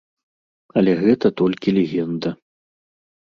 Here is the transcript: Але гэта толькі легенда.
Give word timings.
Але 0.81 0.91
гэта 1.01 1.27
толькі 1.43 1.75
легенда. 1.77 2.29